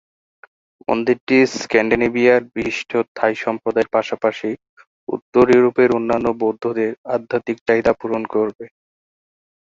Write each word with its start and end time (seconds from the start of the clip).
মন্দিরটি 0.87 1.37
স্ক্যান্ডিনেভিয়ার 1.55 2.41
বিশিষ্ট 2.55 2.91
থাই 3.17 3.33
সম্প্রদায়ের 3.43 3.93
পাশাপাশি 3.95 4.49
উত্তর 5.09 5.45
ইউরোপের 5.49 5.89
অন্যান্য 5.97 6.27
বৌদ্ধদের 6.41 6.91
আধ্যাত্মিক 7.15 7.57
চাহিদা 7.67 7.91
পূরণ 7.99 8.23
করবে। 8.33 8.65